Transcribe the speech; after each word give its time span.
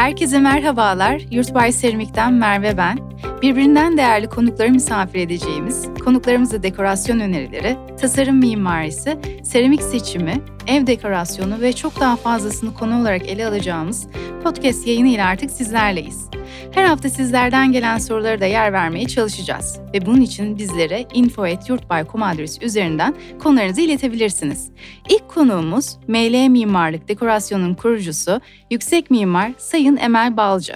Herkese 0.00 0.38
merhabalar. 0.38 1.22
Yurtbay 1.30 1.72
Seramik'ten 1.72 2.32
Merve 2.32 2.76
ben. 2.76 2.98
Birbirinden 3.42 3.96
değerli 3.96 4.28
konukları 4.28 4.70
misafir 4.70 5.20
edeceğimiz, 5.20 5.88
konuklarımıza 6.00 6.62
dekorasyon 6.62 7.20
önerileri, 7.20 7.76
tasarım 8.00 8.36
mimarisi, 8.36 9.18
seramik 9.44 9.82
seçimi, 9.82 10.40
ev 10.66 10.86
dekorasyonu 10.86 11.60
ve 11.60 11.72
çok 11.72 12.00
daha 12.00 12.16
fazlasını 12.16 12.74
konu 12.74 13.00
olarak 13.00 13.28
ele 13.28 13.46
alacağımız 13.46 14.06
podcast 14.42 14.86
yayını 14.86 15.08
ile 15.08 15.24
artık 15.24 15.50
sizlerleyiz. 15.50 16.30
Her 16.72 16.84
hafta 16.84 17.10
sizlerden 17.10 17.72
gelen 17.72 17.98
sorulara 17.98 18.40
da 18.40 18.46
yer 18.46 18.72
vermeye 18.72 19.08
çalışacağız. 19.08 19.80
Ve 19.94 20.06
bunun 20.06 20.20
için 20.20 20.58
bizlere 20.58 21.06
info.yurtbay.com 21.14 22.22
adresi 22.22 22.64
üzerinden 22.64 23.14
konularınızı 23.38 23.80
iletebilirsiniz. 23.80 24.70
İlk 25.08 25.28
konuğumuz 25.28 25.98
ML 26.08 26.48
Mimarlık 26.48 27.08
Dekorasyonun 27.08 27.74
kurucusu, 27.74 28.40
yüksek 28.70 29.10
mimar 29.10 29.52
Sayın 29.58 29.96
Emel 29.96 30.36
Balcı. 30.36 30.74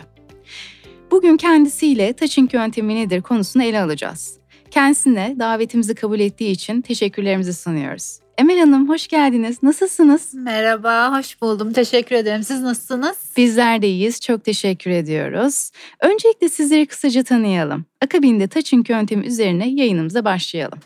Bugün 1.11 1.37
kendisiyle 1.37 2.13
touching 2.13 2.55
yöntemi 2.55 2.95
nedir 2.95 3.23
konusunu 3.23 3.63
ele 3.63 3.81
alacağız. 3.81 4.44
Kendisine 4.71 5.37
davetimizi 5.39 5.95
kabul 5.95 6.21
ettiği 6.21 6.51
için 6.51 6.81
teşekkürlerimizi 6.81 7.55
sunuyoruz. 7.55 8.19
Emel 8.39 8.59
Hanım 8.59 8.89
hoş 8.89 9.09
geldiniz. 9.09 9.63
Nasılsınız? 9.63 10.35
Merhaba, 10.35 11.19
hoş 11.19 11.43
buldum. 11.43 11.73
Teşekkür 11.73 12.17
ederim. 12.17 12.43
Siz 12.43 12.61
nasılsınız? 12.61 13.17
Bizler 13.37 13.83
de 13.83 13.89
iyiyiz. 13.89 14.21
Çok 14.21 14.45
teşekkür 14.45 14.91
ediyoruz. 14.91 15.71
Öncelikle 16.01 16.49
sizleri 16.49 16.87
kısaca 16.87 17.23
tanıyalım. 17.23 17.85
Akabinde 18.05 18.49
touching 18.49 18.91
yöntemi 18.91 19.27
üzerine 19.27 19.69
yayınımıza 19.69 20.25
başlayalım. 20.25 20.79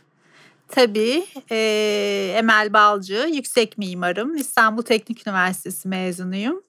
Tabii. 0.69 1.25
E, 1.51 2.35
Emel 2.37 2.73
Balcı, 2.73 3.29
yüksek 3.33 3.79
mimarım. 3.79 4.37
İstanbul 4.37 4.83
Teknik 4.83 5.27
Üniversitesi 5.27 5.89
mezunuyum. 5.89 6.63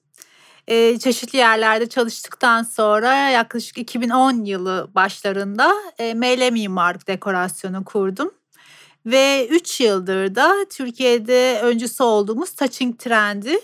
E, 0.70 0.98
çeşitli 0.98 1.36
yerlerde 1.36 1.88
çalıştıktan 1.88 2.62
sonra 2.62 3.14
yaklaşık 3.14 3.78
2010 3.78 4.44
yılı 4.44 4.90
başlarında 4.94 5.74
e, 5.98 6.14
ML 6.14 6.52
Mimarlık 6.52 7.06
dekorasyonu 7.08 7.84
kurdum. 7.84 8.34
Ve 9.06 9.46
3 9.50 9.80
yıldır 9.80 10.34
da 10.34 10.54
Türkiye'de 10.70 11.60
öncüsü 11.62 12.02
olduğumuz 12.02 12.54
touching 12.54 12.98
trendi 12.98 13.60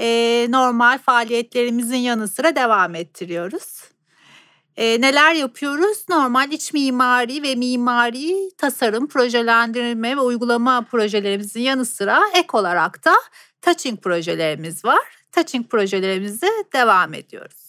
e, 0.00 0.46
normal 0.50 0.98
faaliyetlerimizin 0.98 1.96
yanı 1.96 2.28
sıra 2.28 2.56
devam 2.56 2.94
ettiriyoruz. 2.94 3.82
E, 4.76 5.00
neler 5.00 5.34
yapıyoruz? 5.34 6.04
Normal 6.08 6.52
iç 6.52 6.72
mimari 6.72 7.42
ve 7.42 7.54
mimari 7.54 8.50
tasarım, 8.58 9.08
projelendirme 9.08 10.16
ve 10.16 10.20
uygulama 10.20 10.82
projelerimizin 10.82 11.60
yanı 11.60 11.86
sıra 11.86 12.20
ek 12.34 12.48
olarak 12.52 13.04
da 13.04 13.14
touching 13.62 14.02
projelerimiz 14.02 14.84
var. 14.84 15.25
Touching 15.36 15.70
projelerimize 15.70 16.46
devam 16.74 17.14
ediyoruz. 17.14 17.66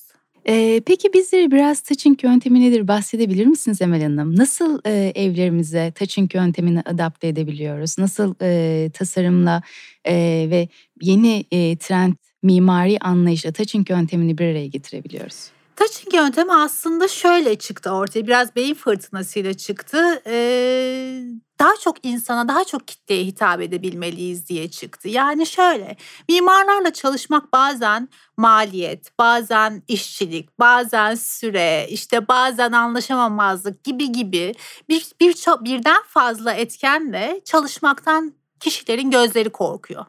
Ee, 0.49 0.81
peki 0.85 1.13
bizlere 1.13 1.51
biraz 1.51 1.81
touching 1.81 2.23
yöntemi 2.23 2.61
nedir 2.61 2.87
bahsedebilir 2.87 3.45
misiniz 3.45 3.81
Emel 3.81 4.03
Hanım? 4.03 4.35
Nasıl 4.35 4.79
e, 4.85 5.11
evlerimize 5.15 5.91
touching 5.91 6.35
yöntemini 6.35 6.81
adapte 6.85 7.27
edebiliyoruz? 7.27 7.97
Nasıl 7.97 8.35
e, 8.41 8.89
tasarımla 8.93 9.61
e, 10.05 10.13
ve 10.49 10.67
yeni 11.01 11.45
e, 11.51 11.77
trend 11.77 12.13
mimari 12.43 12.97
anlayışla 12.99 13.51
touching 13.51 13.89
yöntemini 13.89 14.37
bir 14.37 14.45
araya 14.45 14.67
getirebiliyoruz? 14.67 15.56
Touching 15.77 16.13
yöntemi 16.13 16.53
aslında 16.53 17.07
şöyle 17.07 17.57
çıktı 17.57 17.91
ortaya. 17.91 18.27
Biraz 18.27 18.55
beyin 18.55 18.73
fırtınasıyla 18.73 19.53
çıktı. 19.53 20.21
Ee, 20.27 21.23
daha 21.59 21.71
çok 21.83 22.05
insana, 22.05 22.47
daha 22.47 22.63
çok 22.63 22.87
kitleye 22.87 23.23
hitap 23.23 23.61
edebilmeliyiz 23.61 24.47
diye 24.47 24.71
çıktı. 24.71 25.09
Yani 25.09 25.45
şöyle, 25.45 25.97
mimarlarla 26.29 26.93
çalışmak 26.93 27.53
bazen 27.53 28.09
maliyet, 28.37 29.19
bazen 29.19 29.83
işçilik, 29.87 30.59
bazen 30.59 31.15
süre, 31.15 31.87
işte 31.89 32.27
bazen 32.27 32.71
anlaşamamazlık 32.71 33.83
gibi 33.83 34.11
gibi 34.11 34.53
bir, 34.89 35.11
bir 35.21 35.35
birden 35.61 36.03
fazla 36.07 36.53
etkenle 36.53 37.41
çalışmaktan 37.45 38.33
kişilerin 38.59 39.11
gözleri 39.11 39.49
korkuyor. 39.49 40.05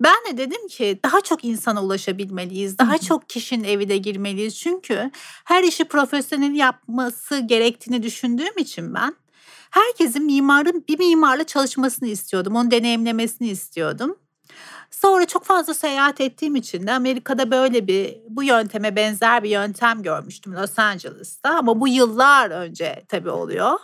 Ben 0.00 0.16
de 0.28 0.38
dedim 0.38 0.68
ki 0.68 1.00
daha 1.04 1.20
çok 1.20 1.44
insana 1.44 1.84
ulaşabilmeliyiz. 1.84 2.78
Daha 2.78 2.98
çok 2.98 3.28
kişinin 3.28 3.64
evine 3.64 3.96
girmeliyiz. 3.96 4.58
Çünkü 4.58 5.10
her 5.44 5.62
işi 5.62 5.84
profesyonel 5.84 6.54
yapması 6.54 7.38
gerektiğini 7.38 8.02
düşündüğüm 8.02 8.58
için 8.58 8.94
ben 8.94 9.14
herkesin 9.70 10.24
mimarın 10.24 10.84
bir 10.88 10.98
mimarla 10.98 11.44
çalışmasını 11.44 12.08
istiyordum. 12.08 12.56
Onu 12.56 12.70
deneyimlemesini 12.70 13.48
istiyordum. 13.48 14.16
Sonra 14.90 15.26
çok 15.26 15.44
fazla 15.44 15.74
seyahat 15.74 16.20
ettiğim 16.20 16.56
için 16.56 16.86
de 16.86 16.92
Amerika'da 16.92 17.50
böyle 17.50 17.86
bir 17.86 18.16
bu 18.28 18.42
yönteme 18.42 18.96
benzer 18.96 19.42
bir 19.42 19.50
yöntem 19.50 20.02
görmüştüm 20.02 20.54
Los 20.54 20.78
Angeles'ta 20.78 21.50
ama 21.50 21.80
bu 21.80 21.88
yıllar 21.88 22.50
önce 22.50 23.04
tabii 23.08 23.30
oluyor. 23.30 23.78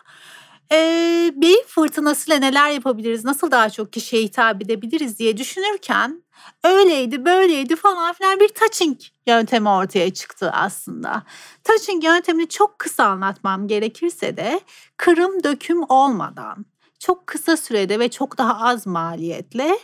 Eee, 0.73 1.33
beyin 1.37 1.65
fırtınasıyla 1.67 2.39
neler 2.39 2.71
yapabiliriz, 2.71 3.25
nasıl 3.25 3.51
daha 3.51 3.71
çok 3.71 3.93
kişiye 3.93 4.23
hitap 4.23 4.63
edebiliriz 4.65 5.19
diye 5.19 5.37
düşünürken 5.37 6.23
öyleydi, 6.65 7.25
böyleydi 7.25 7.77
falan 7.77 8.13
filan 8.13 8.41
bir 8.41 8.49
touching 8.49 8.99
yöntemi 9.27 9.69
ortaya 9.69 10.15
çıktı 10.15 10.51
aslında. 10.55 11.23
Touching 11.65 12.05
yöntemini 12.05 12.49
çok 12.49 12.79
kısa 12.79 13.05
anlatmam 13.05 13.69
gerekirse 13.69 14.37
de 14.37 14.61
kırım 14.97 15.45
döküm 15.45 15.83
olmadan 15.89 16.67
çok 17.01 17.27
kısa 17.27 17.57
sürede 17.57 17.99
ve 17.99 18.11
çok 18.11 18.39
daha 18.39 18.67
az 18.69 18.87
maliyetle 18.87 19.79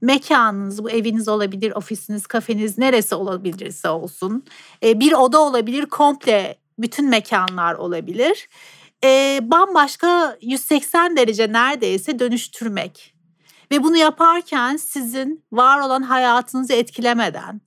mekanınız, 0.00 0.84
bu 0.84 0.90
eviniz 0.90 1.28
olabilir, 1.28 1.72
ofisiniz, 1.72 2.26
kafeniz 2.26 2.78
neresi 2.78 3.14
olabilirse 3.14 3.88
olsun. 3.88 4.44
Bir 4.82 5.12
oda 5.12 5.38
olabilir, 5.40 5.86
komple 5.86 6.58
bütün 6.78 7.08
mekanlar 7.08 7.74
olabilir 7.74 8.48
e, 9.06 9.40
bambaşka 9.42 10.36
180 10.40 11.16
derece 11.16 11.52
neredeyse 11.52 12.18
dönüştürmek. 12.18 13.14
Ve 13.72 13.82
bunu 13.82 13.96
yaparken 13.96 14.76
sizin 14.76 15.44
var 15.52 15.80
olan 15.80 16.02
hayatınızı 16.02 16.72
etkilemeden, 16.72 17.60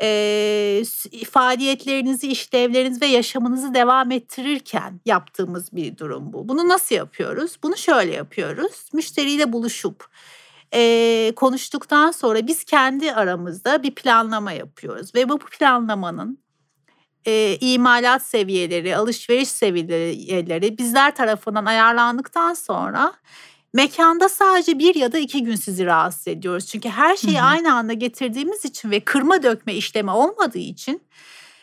e, 0.00 0.82
faaliyetlerinizi, 1.30 2.28
işlevlerinizi 2.28 3.00
ve 3.00 3.06
yaşamınızı 3.06 3.74
devam 3.74 4.10
ettirirken 4.10 5.00
yaptığımız 5.04 5.72
bir 5.72 5.98
durum 5.98 6.32
bu. 6.32 6.48
Bunu 6.48 6.68
nasıl 6.68 6.94
yapıyoruz? 6.94 7.58
Bunu 7.62 7.76
şöyle 7.76 8.14
yapıyoruz. 8.14 8.88
Müşteriyle 8.92 9.52
buluşup 9.52 10.08
e, 10.74 11.32
konuştuktan 11.36 12.10
sonra 12.10 12.46
biz 12.46 12.64
kendi 12.64 13.12
aramızda 13.12 13.82
bir 13.82 13.94
planlama 13.94 14.52
yapıyoruz 14.52 15.14
ve 15.14 15.28
bu 15.28 15.38
planlamanın 15.38 16.38
e, 17.26 17.56
imalat 17.60 18.22
seviyeleri, 18.22 18.96
alışveriş 18.96 19.48
seviyeleri 19.48 20.78
bizler 20.78 21.14
tarafından 21.14 21.64
ayarlandıktan 21.64 22.54
sonra 22.54 23.12
mekanda 23.74 24.28
sadece 24.28 24.78
bir 24.78 24.94
ya 24.94 25.12
da 25.12 25.18
iki 25.18 25.44
gün 25.44 25.56
sizi 25.56 25.86
rahatsız 25.86 26.28
ediyoruz. 26.28 26.66
Çünkü 26.66 26.88
her 26.88 27.16
şeyi 27.16 27.38
Hı-hı. 27.38 27.46
aynı 27.46 27.74
anda 27.74 27.92
getirdiğimiz 27.92 28.64
için 28.64 28.90
ve 28.90 29.00
kırma 29.00 29.42
dökme 29.42 29.74
işlemi 29.74 30.10
olmadığı 30.10 30.58
için 30.58 31.02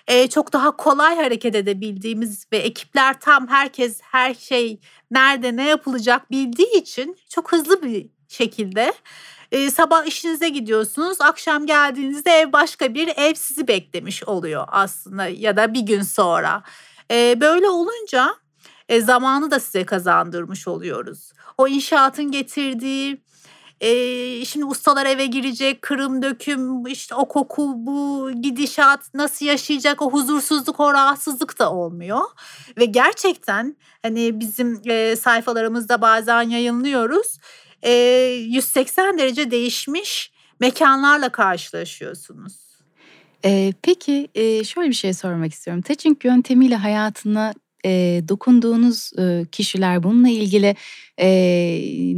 e, 0.08 0.28
çok 0.28 0.54
daha 0.54 0.78
kolay 0.78 1.16
hareket 1.16 1.56
edebildiğimiz 1.56 2.48
ve 2.52 2.58
ekipler 2.58 3.20
tam 3.20 3.48
herkes 3.48 4.02
her 4.02 4.34
şey 4.34 4.80
nerede 5.12 5.56
ne 5.56 5.64
yapılacak 5.64 6.32
bildiği 6.32 6.78
için 6.78 7.18
çok 7.30 7.52
hızlı 7.52 7.82
bir 7.82 8.08
şekilde 8.28 8.94
e, 9.52 9.72
sabah 9.72 10.06
işinize 10.06 10.50
gidiyorsunuz. 10.50 11.22
Akşam 11.22 11.66
geldiğinizde 11.66 12.32
ev 12.32 12.52
başka 12.52 12.94
bir 12.94 13.08
ev 13.08 13.34
sizi 13.34 13.68
beklemiş 13.68 14.24
oluyor 14.24 14.66
aslında 14.68 15.28
ya 15.28 15.58
da 15.58 15.74
bir 15.74 15.82
gün 15.82 16.02
sonra. 16.02 16.64
E, 17.12 17.42
böyle 17.42 17.70
olunca 17.70 18.36
e, 18.90 19.02
zamanı 19.02 19.52
da 19.52 19.60
size 19.60 19.86
kazandırmış 19.86 20.68
oluyoruz. 20.68 21.32
O 21.58 21.68
inşaatın 21.68 22.32
getirdiği 22.32 23.25
e, 23.86 24.46
şimdi 24.46 24.66
ustalar 24.66 25.06
eve 25.06 25.26
girecek, 25.26 25.82
kırım 25.82 26.22
döküm, 26.22 26.86
işte 26.88 27.16
o 27.16 27.28
koku, 27.28 27.74
bu 27.76 28.30
gidişat 28.42 29.14
nasıl 29.14 29.46
yaşayacak, 29.46 30.02
o 30.02 30.12
huzursuzluk, 30.12 30.80
o 30.80 30.94
rahatsızlık 30.94 31.60
da 31.60 31.72
olmuyor. 31.74 32.22
Ve 32.78 32.86
gerçekten 32.86 33.76
hani 34.02 34.40
bizim 34.40 34.82
e, 34.86 35.16
sayfalarımızda 35.16 36.02
bazen 36.02 36.42
yayınlıyoruz 36.42 37.38
e, 37.82 37.92
180 37.92 39.18
derece 39.18 39.52
değişmiş 39.52 40.32
mekanlarla 40.60 41.30
karşılaşıyorsunuz. 41.30 42.66
Ee, 43.46 43.74
peki 43.82 44.28
e, 44.36 44.64
şöyle 44.64 44.90
bir 44.90 44.96
şey 44.96 45.14
sormak 45.14 45.54
istiyorum. 45.54 45.82
Touching 45.82 46.26
yöntemiyle 46.26 46.76
hayatına 46.76 47.54
e, 47.86 48.22
dokunduğunuz 48.30 49.12
e, 49.20 49.46
kişiler 49.52 50.04
bununla 50.04 50.30
ilgili 50.30 50.76
e, 51.20 51.28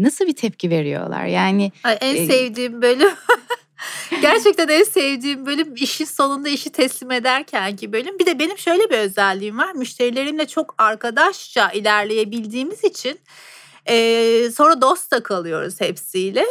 nasıl 0.04 0.28
bir 0.28 0.36
tepki 0.36 0.70
veriyorlar? 0.70 1.26
Yani 1.26 1.72
Ay, 1.84 1.98
en 2.02 2.16
e, 2.16 2.26
sevdiğim 2.26 2.82
bölüm 2.82 3.12
Gerçekten 4.22 4.68
en 4.68 4.84
sevdiğim 4.84 5.46
bölüm 5.46 5.76
işin 5.76 6.06
sonunda 6.06 6.50
işi 6.50 6.70
teslim 6.70 7.12
ederken 7.12 7.76
ki 7.76 7.94
bölüm. 7.94 8.20
Bir 8.20 8.26
de 8.26 8.40
benim 8.40 8.58
şöyle 8.58 8.90
bir 8.90 8.98
özelliğim 8.98 9.58
var. 9.58 9.74
Müşterilerimle 9.74 10.48
çok 10.48 10.76
arkadaşça 10.78 11.72
ilerleyebildiğimiz 11.72 12.84
için 12.84 13.20
Ee, 13.90 14.50
sonra 14.56 14.82
dost 14.82 15.12
da 15.12 15.24
kalıyoruz 15.24 15.82
hepsiyle. 15.82 16.46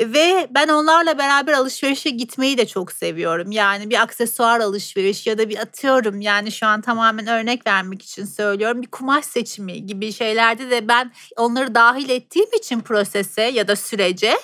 Ve 0.00 0.48
ben 0.50 0.68
onlarla 0.68 1.18
beraber 1.18 1.52
alışverişe 1.52 2.10
gitmeyi 2.10 2.58
de 2.58 2.66
çok 2.66 2.92
seviyorum. 2.92 3.50
Yani 3.50 3.90
bir 3.90 4.02
aksesuar 4.02 4.60
alışveriş 4.60 5.26
ya 5.26 5.38
da 5.38 5.48
bir 5.48 5.58
atıyorum 5.58 6.20
yani 6.20 6.52
şu 6.52 6.66
an 6.66 6.80
tamamen 6.80 7.26
örnek 7.26 7.66
vermek 7.66 8.02
için 8.02 8.24
söylüyorum. 8.24 8.82
Bir 8.82 8.86
kumaş 8.86 9.24
seçimi 9.24 9.86
gibi 9.86 10.12
şeylerde 10.12 10.70
de 10.70 10.88
ben 10.88 11.12
onları 11.36 11.74
dahil 11.74 12.08
ettiğim 12.08 12.52
için 12.52 12.80
prosese 12.80 13.42
ya 13.42 13.68
da 13.68 13.76
sürece 13.76 14.38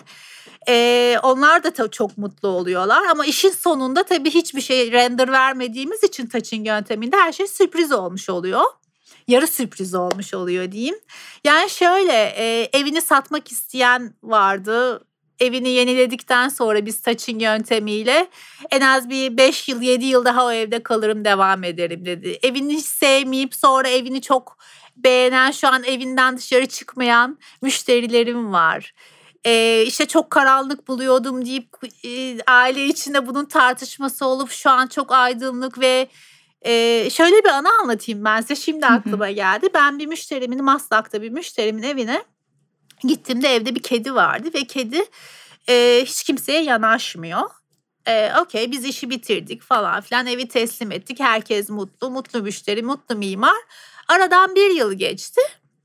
ee, 0.68 1.16
onlar 1.22 1.64
da 1.64 1.90
çok 1.90 2.18
mutlu 2.18 2.48
oluyorlar 2.48 3.02
ama 3.10 3.26
işin 3.26 3.50
sonunda 3.50 4.02
tabii 4.02 4.30
hiçbir 4.30 4.60
şey 4.60 4.92
render 4.92 5.32
vermediğimiz 5.32 6.04
için 6.04 6.26
touching 6.26 6.66
yönteminde 6.66 7.16
her 7.16 7.32
şey 7.32 7.46
sürpriz 7.46 7.92
olmuş 7.92 8.30
oluyor 8.30 8.62
yarı 9.28 9.46
sürpriz 9.46 9.94
olmuş 9.94 10.34
oluyor 10.34 10.72
diyeyim. 10.72 10.96
Yani 11.44 11.70
şöyle 11.70 12.34
e, 12.36 12.68
evini 12.72 13.02
satmak 13.02 13.52
isteyen 13.52 14.14
vardı. 14.22 15.06
Evini 15.40 15.68
yeniledikten 15.68 16.48
sonra 16.48 16.86
biz 16.86 17.02
touching 17.02 17.42
yöntemiyle 17.42 18.28
en 18.70 18.80
az 18.80 19.08
bir 19.08 19.36
5 19.36 19.68
yıl 19.68 19.82
7 19.82 20.04
yıl 20.04 20.24
daha 20.24 20.46
o 20.46 20.52
evde 20.52 20.82
kalırım 20.82 21.24
devam 21.24 21.64
ederim 21.64 22.04
dedi. 22.04 22.38
Evini 22.42 22.74
hiç 22.74 22.86
sevmeyip 22.86 23.54
sonra 23.54 23.88
evini 23.88 24.22
çok 24.22 24.58
beğenen 24.96 25.50
şu 25.50 25.68
an 25.68 25.84
evinden 25.84 26.36
dışarı 26.36 26.66
çıkmayan 26.66 27.38
müşterilerim 27.62 28.52
var. 28.52 28.94
Ee, 29.46 29.84
işte 29.86 30.06
çok 30.06 30.30
karanlık 30.30 30.88
buluyordum 30.88 31.44
deyip 31.44 31.68
e, 32.04 32.42
aile 32.46 32.86
içinde 32.86 33.26
bunun 33.26 33.44
tartışması 33.44 34.26
olup 34.26 34.50
şu 34.50 34.70
an 34.70 34.86
çok 34.86 35.12
aydınlık 35.12 35.80
ve 35.80 36.08
ee, 36.64 37.10
şöyle 37.10 37.44
bir 37.44 37.48
anı 37.48 37.68
anlatayım 37.82 38.24
ben 38.24 38.40
size 38.40 38.56
şimdi 38.56 38.86
aklıma 38.86 39.30
geldi. 39.30 39.68
Ben 39.74 39.98
bir 39.98 40.06
müşterimin 40.06 40.64
Maslak'ta 40.64 41.22
bir 41.22 41.30
müşterimin 41.30 41.82
evine 41.82 42.24
gittiğimde 43.02 43.48
evde 43.48 43.74
bir 43.74 43.82
kedi 43.82 44.14
vardı 44.14 44.48
ve 44.54 44.64
kedi 44.64 45.04
e, 45.68 46.02
hiç 46.06 46.24
kimseye 46.24 46.62
yanaşmıyor. 46.62 47.50
E, 48.06 48.32
Okey 48.40 48.70
biz 48.70 48.84
işi 48.84 49.10
bitirdik 49.10 49.62
falan 49.62 50.00
filan 50.00 50.26
evi 50.26 50.48
teslim 50.48 50.92
ettik. 50.92 51.20
Herkes 51.20 51.68
mutlu, 51.68 52.10
mutlu 52.10 52.42
müşteri, 52.42 52.82
mutlu 52.82 53.16
mimar. 53.16 53.56
Aradan 54.08 54.54
bir 54.54 54.70
yıl 54.70 54.92
geçti. 54.92 55.40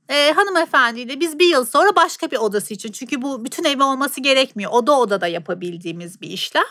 E, 0.10 0.32
hanımefendiyle 0.32 1.20
biz 1.20 1.40
bir 1.40 1.48
yıl 1.48 1.66
sonra 1.66 1.96
başka 1.96 2.32
bir 2.32 2.38
odası 2.38 2.74
için 2.74 2.92
çünkü 2.92 3.22
bu 3.22 3.46
bütün 3.46 3.64
evi 3.64 3.84
olması 3.84 4.22
gerekmiyor. 4.22 4.72
Oda 4.72 5.00
odada 5.00 5.28
yapabildiğimiz 5.28 6.22
bir 6.22 6.30
işlem. 6.30 6.64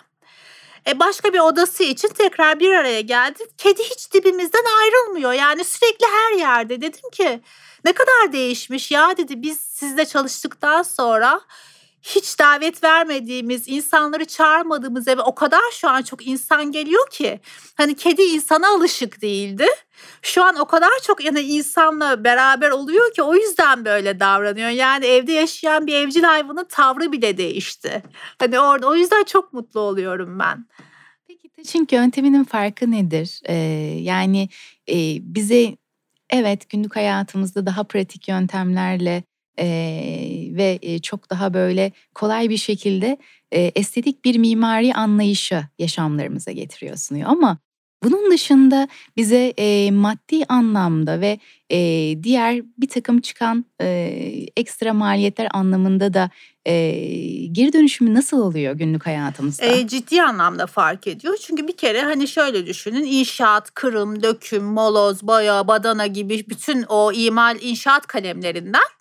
E 0.88 0.98
başka 0.98 1.32
bir 1.32 1.38
odası 1.38 1.84
için 1.84 2.08
tekrar 2.08 2.60
bir 2.60 2.70
araya 2.74 3.00
geldik. 3.00 3.58
Kedi 3.58 3.82
hiç 3.82 4.12
dibimizden 4.12 4.64
ayrılmıyor. 4.80 5.32
Yani 5.32 5.64
sürekli 5.64 6.06
her 6.06 6.38
yerde. 6.38 6.80
Dedim 6.80 7.10
ki 7.12 7.40
ne 7.84 7.92
kadar 7.92 8.32
değişmiş 8.32 8.90
ya 8.90 9.16
dedi. 9.16 9.42
Biz 9.42 9.60
sizle 9.60 10.04
çalıştıktan 10.04 10.82
sonra 10.82 11.40
hiç 12.08 12.38
davet 12.38 12.84
vermediğimiz, 12.84 13.68
insanları 13.68 14.24
çağırmadığımız 14.24 15.08
eve 15.08 15.22
o 15.22 15.34
kadar 15.34 15.60
şu 15.72 15.88
an 15.88 16.02
çok 16.02 16.26
insan 16.26 16.72
geliyor 16.72 17.10
ki. 17.10 17.40
Hani 17.76 17.96
kedi 17.96 18.22
insana 18.22 18.68
alışık 18.68 19.22
değildi. 19.22 19.66
Şu 20.22 20.44
an 20.44 20.56
o 20.56 20.64
kadar 20.64 20.90
çok 21.06 21.24
yani 21.24 21.40
insanla 21.40 22.24
beraber 22.24 22.70
oluyor 22.70 23.12
ki 23.12 23.22
o 23.22 23.34
yüzden 23.34 23.84
böyle 23.84 24.20
davranıyor. 24.20 24.68
Yani 24.68 25.06
evde 25.06 25.32
yaşayan 25.32 25.86
bir 25.86 25.94
evcil 25.94 26.22
hayvanın 26.22 26.64
tavrı 26.64 27.12
bile 27.12 27.38
değişti. 27.38 28.02
Hani 28.38 28.60
orada 28.60 28.88
o 28.88 28.94
yüzden 28.94 29.24
çok 29.24 29.52
mutlu 29.52 29.80
oluyorum 29.80 30.38
ben. 30.38 30.66
Peki 31.26 31.48
taşink 31.48 31.92
yönteminin 31.92 32.44
farkı 32.44 32.90
nedir? 32.90 33.40
Ee, 33.44 33.54
yani 34.00 34.48
e, 34.88 34.94
bize 35.20 35.76
evet 36.30 36.70
günlük 36.70 36.96
hayatımızda 36.96 37.66
daha 37.66 37.84
pratik 37.84 38.28
yöntemlerle 38.28 39.22
e, 39.58 39.66
ve 40.52 40.98
çok 41.02 41.30
daha 41.30 41.54
böyle 41.54 41.92
kolay 42.14 42.50
bir 42.50 42.56
şekilde 42.56 43.18
e, 43.52 43.72
estetik 43.74 44.24
bir 44.24 44.38
mimari 44.38 44.94
anlayışı 44.94 45.64
yaşamlarımıza 45.78 46.52
getiriyor 46.52 46.96
sunuyor. 46.96 47.28
Ama 47.28 47.58
bunun 48.02 48.30
dışında 48.30 48.88
bize 49.16 49.54
e, 49.58 49.90
maddi 49.90 50.44
anlamda 50.48 51.20
ve 51.20 51.38
e, 51.70 51.78
diğer 52.22 52.62
bir 52.78 52.88
takım 52.88 53.20
çıkan 53.20 53.64
e, 53.80 53.86
ekstra 54.56 54.94
maliyetler 54.94 55.48
anlamında 55.54 56.14
da 56.14 56.30
e, 56.66 56.72
geri 57.52 57.72
dönüşümü 57.72 58.14
nasıl 58.14 58.40
oluyor 58.40 58.74
günlük 58.74 59.06
hayatımızda? 59.06 59.66
E, 59.66 59.88
ciddi 59.88 60.22
anlamda 60.22 60.66
fark 60.66 61.06
ediyor. 61.06 61.36
Çünkü 61.46 61.68
bir 61.68 61.76
kere 61.76 62.02
hani 62.02 62.28
şöyle 62.28 62.66
düşünün 62.66 63.04
inşaat, 63.04 63.74
kırım, 63.74 64.22
döküm, 64.22 64.64
moloz, 64.64 65.22
boya, 65.22 65.68
badana 65.68 66.06
gibi 66.06 66.44
bütün 66.48 66.82
o 66.88 67.12
imal 67.12 67.58
inşaat 67.60 68.06
kalemlerinden 68.06 68.97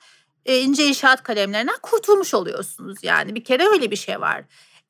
e, 0.47 0.59
ince 0.59 0.85
inşaat 0.85 1.23
kalemlerinden 1.23 1.77
kurtulmuş 1.81 2.33
oluyorsunuz. 2.33 2.97
Yani 3.03 3.35
bir 3.35 3.43
kere 3.43 3.67
öyle 3.67 3.91
bir 3.91 3.95
şey 3.95 4.21
var. 4.21 4.43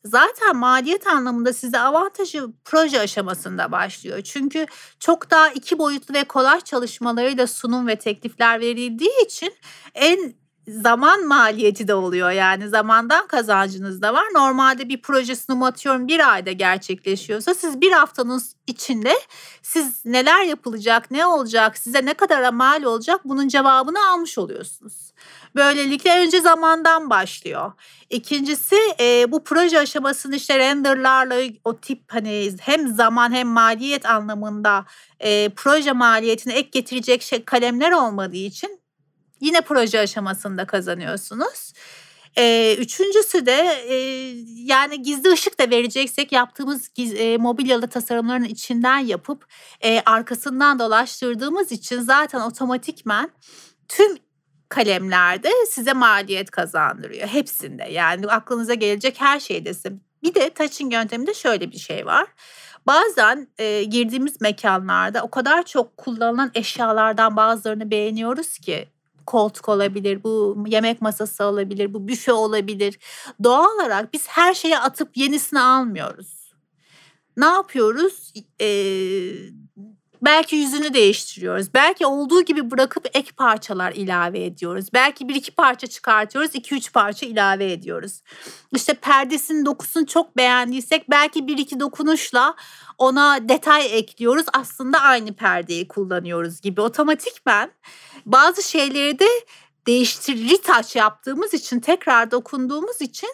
Zaten 0.05 0.55
maliyet 0.55 1.07
anlamında 1.07 1.53
size 1.53 1.79
avantajı 1.79 2.47
proje 2.65 2.99
aşamasında 2.99 3.71
başlıyor. 3.71 4.21
Çünkü 4.21 4.65
çok 4.99 5.31
daha 5.31 5.49
iki 5.49 5.79
boyutlu 5.79 6.13
ve 6.13 6.23
kolay 6.23 6.61
çalışmalarıyla 6.61 7.47
sunum 7.47 7.87
ve 7.87 7.95
teklifler 7.95 8.59
verildiği 8.59 9.25
için 9.25 9.53
en 9.95 10.33
zaman 10.67 11.27
maliyeti 11.27 11.87
de 11.87 11.93
oluyor 11.93 12.31
yani 12.31 12.69
zamandan 12.69 13.27
kazancınız 13.27 14.01
da 14.01 14.13
var. 14.13 14.25
Normalde 14.33 14.89
bir 14.89 15.01
proje 15.01 15.35
sunumu 15.35 15.65
atıyorum 15.65 16.07
bir 16.07 16.33
ayda 16.33 16.51
gerçekleşiyorsa 16.51 17.53
siz 17.53 17.81
bir 17.81 17.91
haftanın 17.91 18.41
içinde 18.67 19.13
siz 19.61 20.05
neler 20.05 20.43
yapılacak, 20.43 21.11
ne 21.11 21.25
olacak, 21.25 21.77
size 21.77 22.05
ne 22.05 22.13
kadar 22.13 22.53
mal 22.53 22.83
olacak 22.83 23.21
bunun 23.25 23.47
cevabını 23.47 24.09
almış 24.09 24.37
oluyorsunuz. 24.37 25.13
Böylelikle 25.55 26.19
önce 26.19 26.41
zamandan 26.41 27.09
başlıyor. 27.09 27.71
İkincisi 28.09 28.75
e, 28.99 29.31
bu 29.31 29.43
proje 29.43 29.79
aşamasını 29.79 30.35
işte 30.35 30.59
renderlarla 30.59 31.35
o 31.63 31.77
tip 31.77 32.03
hani 32.07 32.51
hem 32.59 32.87
zaman 32.87 33.31
hem 33.31 33.47
maliyet 33.47 34.05
anlamında 34.05 34.85
e, 35.19 35.49
proje 35.49 35.91
maliyetine 35.91 36.53
ek 36.53 36.69
getirecek 36.71 37.21
şey 37.21 37.45
kalemler 37.45 37.91
olmadığı 37.91 38.35
için 38.35 38.86
yine 39.41 39.61
proje 39.61 39.99
aşamasında 39.99 40.65
kazanıyorsunuz. 40.65 41.73
Ee, 42.37 42.75
üçüncüsü 42.79 43.45
de 43.45 43.83
e, 43.87 43.95
yani 44.55 45.01
gizli 45.01 45.31
ışık 45.31 45.59
da 45.59 45.69
vereceksek 45.69 46.31
yaptığımız 46.31 46.89
giz, 46.89 47.13
e, 47.13 47.37
mobilyalı 47.37 47.87
tasarımların 47.87 48.43
içinden 48.43 48.97
yapıp 48.97 49.45
e, 49.81 50.01
arkasından 50.05 50.79
dolaştırdığımız 50.79 51.71
için 51.71 51.99
zaten 51.99 52.41
otomatikmen 52.41 53.29
tüm 53.87 54.17
kalemlerde 54.69 55.49
size 55.69 55.93
maliyet 55.93 56.51
kazandırıyor. 56.51 57.27
Hepsinde 57.27 57.83
yani 57.83 58.27
aklınıza 58.27 58.73
gelecek 58.73 59.21
her 59.21 59.39
şeydesin. 59.39 60.03
Bir 60.23 60.35
de 60.35 60.49
touching 60.49 60.93
yönteminde 60.93 61.33
şöyle 61.33 61.71
bir 61.71 61.77
şey 61.77 62.05
var. 62.05 62.27
Bazen 62.87 63.47
e, 63.57 63.83
girdiğimiz 63.83 64.41
mekanlarda 64.41 65.23
o 65.23 65.29
kadar 65.29 65.63
çok 65.63 65.97
kullanılan 65.97 66.51
eşyalardan 66.55 67.35
bazılarını 67.35 67.91
beğeniyoruz 67.91 68.57
ki 68.57 68.89
koltuk 69.27 69.69
olabilir, 69.69 70.23
bu 70.23 70.63
yemek 70.67 71.01
masası 71.01 71.43
olabilir, 71.43 71.93
bu 71.93 72.07
büfe 72.07 72.33
olabilir. 72.33 72.99
Doğal 73.43 73.75
olarak 73.75 74.13
biz 74.13 74.27
her 74.27 74.53
şeye 74.53 74.79
atıp 74.79 75.17
yenisini 75.17 75.59
almıyoruz. 75.59 76.53
Ne 77.37 77.45
yapıyoruz? 77.45 78.33
Ee, 78.61 78.67
Belki 80.21 80.55
yüzünü 80.55 80.93
değiştiriyoruz. 80.93 81.73
Belki 81.73 82.05
olduğu 82.05 82.41
gibi 82.41 82.71
bırakıp 82.71 83.05
ek 83.13 83.31
parçalar 83.37 83.91
ilave 83.91 84.45
ediyoruz. 84.45 84.85
Belki 84.93 85.29
bir 85.29 85.35
iki 85.35 85.51
parça 85.51 85.87
çıkartıyoruz, 85.87 86.51
iki 86.53 86.75
üç 86.75 86.93
parça 86.93 87.25
ilave 87.25 87.71
ediyoruz. 87.71 88.21
İşte 88.75 88.93
perdesinin 88.93 89.65
dokusunu 89.65 90.05
çok 90.05 90.37
beğendiysek 90.37 91.09
belki 91.09 91.47
bir 91.47 91.57
iki 91.57 91.79
dokunuşla 91.79 92.55
ona 92.97 93.49
detay 93.49 93.97
ekliyoruz. 93.97 94.45
Aslında 94.53 94.99
aynı 95.01 95.33
perdeyi 95.33 95.87
kullanıyoruz 95.87 96.61
gibi. 96.61 96.81
Otomatikmen 96.81 97.71
bazı 98.25 98.63
şeyleri 98.63 99.19
de 99.19 99.27
değiştir, 99.87 100.49
retouch 100.49 100.95
yaptığımız 100.95 101.53
için, 101.53 101.79
tekrar 101.79 102.31
dokunduğumuz 102.31 103.01
için 103.01 103.29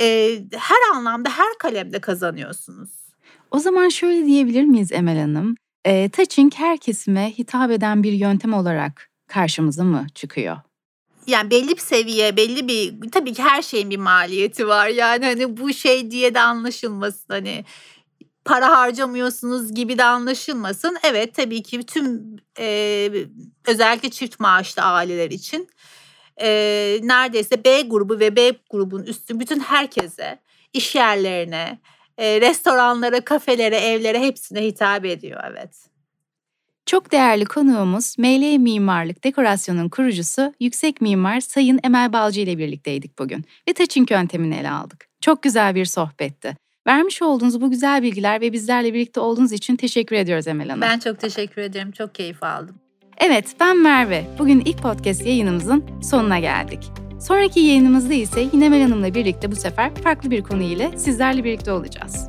e, 0.00 0.38
her 0.52 0.96
anlamda 0.96 1.30
her 1.30 1.58
kalemde 1.58 2.00
kazanıyorsunuz. 2.00 2.90
O 3.50 3.58
zaman 3.58 3.88
şöyle 3.88 4.26
diyebilir 4.26 4.64
miyiz 4.64 4.92
Emel 4.92 5.18
Hanım? 5.20 5.54
E, 5.84 6.08
touching 6.08 6.54
her 6.54 6.78
kesime 6.78 7.30
hitap 7.38 7.70
eden 7.70 8.02
bir 8.02 8.12
yöntem 8.12 8.54
olarak 8.54 9.10
karşımıza 9.26 9.84
mı 9.84 10.06
çıkıyor? 10.14 10.56
Yani 11.26 11.50
belli 11.50 11.68
bir 11.68 11.80
seviye, 11.80 12.36
belli 12.36 12.68
bir 12.68 13.10
tabii 13.10 13.32
ki 13.32 13.42
her 13.42 13.62
şeyin 13.62 13.90
bir 13.90 13.96
maliyeti 13.96 14.68
var. 14.68 14.88
Yani 14.88 15.24
hani 15.24 15.56
bu 15.56 15.72
şey 15.72 16.10
diye 16.10 16.34
de 16.34 16.40
anlaşılmasın 16.40 17.24
hani 17.28 17.64
para 18.44 18.78
harcamıyorsunuz 18.78 19.74
gibi 19.74 19.98
de 19.98 20.04
anlaşılmasın. 20.04 20.96
Evet 21.02 21.34
tabii 21.34 21.62
ki 21.62 21.82
tüm 21.82 22.36
e, 22.58 23.10
özellikle 23.66 24.10
çift 24.10 24.40
maaşlı 24.40 24.82
aileler 24.82 25.30
için 25.30 25.68
e, 26.40 26.48
neredeyse 27.02 27.64
B 27.64 27.80
grubu 27.80 28.20
ve 28.20 28.36
B 28.36 28.52
grubun 28.70 29.02
üstü 29.02 29.40
bütün 29.40 29.60
herkese, 29.60 30.38
iş 30.72 30.94
yerlerine, 30.94 31.78
e, 32.18 32.40
restoranlara, 32.40 33.20
kafelere, 33.20 33.76
evlere 33.76 34.20
hepsine 34.20 34.64
hitap 34.64 35.04
ediyor 35.04 35.40
evet. 35.50 35.94
Çok 36.86 37.12
değerli 37.12 37.44
konuğumuz 37.44 38.18
ML 38.18 38.56
Mimarlık 38.56 39.24
Dekorasyon'un 39.24 39.88
kurucusu 39.88 40.54
Yüksek 40.60 41.00
Mimar 41.00 41.40
Sayın 41.40 41.80
Emel 41.84 42.12
Balcı 42.12 42.40
ile 42.40 42.58
birlikteydik 42.58 43.18
bugün 43.18 43.44
ve 43.68 43.72
touching 43.72 44.10
yöntemini 44.10 44.56
ele 44.56 44.70
aldık. 44.70 45.08
Çok 45.20 45.42
güzel 45.42 45.74
bir 45.74 45.84
sohbetti. 45.84 46.56
Vermiş 46.86 47.22
olduğunuz 47.22 47.60
bu 47.60 47.70
güzel 47.70 48.02
bilgiler 48.02 48.40
ve 48.40 48.52
bizlerle 48.52 48.94
birlikte 48.94 49.20
olduğunuz 49.20 49.52
için 49.52 49.76
teşekkür 49.76 50.16
ediyoruz 50.16 50.46
Emel 50.46 50.68
Hanım. 50.68 50.80
Ben 50.80 50.98
çok 50.98 51.20
teşekkür 51.20 51.62
ederim. 51.62 51.92
Çok 51.92 52.14
keyif 52.14 52.42
aldım. 52.42 52.74
Evet, 53.18 53.56
ben 53.60 53.78
Merve. 53.78 54.24
Bugün 54.38 54.60
ilk 54.60 54.82
podcast 54.82 55.26
yayınımızın 55.26 55.84
sonuna 56.02 56.38
geldik. 56.38 57.03
Sonraki 57.28 57.60
yayınımızda 57.60 58.14
ise 58.14 58.48
yine 58.52 58.64
Emel 58.64 58.82
Hanım'la 58.82 59.14
birlikte 59.14 59.50
bu 59.50 59.56
sefer 59.56 59.94
farklı 59.94 60.30
bir 60.30 60.42
konu 60.42 60.62
ile 60.62 60.90
sizlerle 60.96 61.44
birlikte 61.44 61.72
olacağız. 61.72 62.28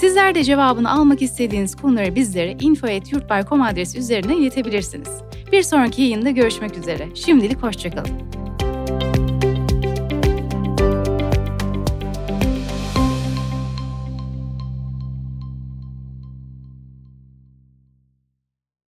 Sizler 0.00 0.34
de 0.34 0.44
cevabını 0.44 0.90
almak 0.90 1.22
istediğiniz 1.22 1.76
konuları 1.76 2.14
bizlere 2.14 2.56
info.yurtbar.com 2.60 3.62
adresi 3.62 3.98
üzerinden 3.98 4.36
iletebilirsiniz. 4.36 5.08
Bir 5.52 5.62
sonraki 5.62 6.02
yayında 6.02 6.30
görüşmek 6.30 6.78
üzere. 6.78 7.08
Şimdilik 7.14 7.62
hoşçakalın. 7.62 8.31